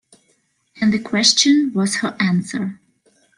And 0.81 0.91
the 0.91 0.97
question 0.97 1.71
was 1.75 1.97
her 1.97 2.17
answer. 2.19 2.79